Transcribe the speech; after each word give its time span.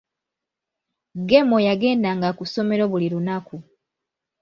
Gemo 1.29 1.57
yagendanga 1.67 2.29
ku 2.37 2.43
ssomero 2.47 2.83
buli 2.91 3.07
lunaku. 3.13 3.55